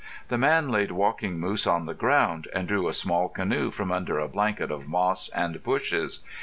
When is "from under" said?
3.69-4.17